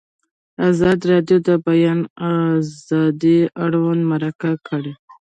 [0.69, 1.99] ازادي راډیو د د بیان
[2.39, 4.93] آزادي اړوند مرکې کړي.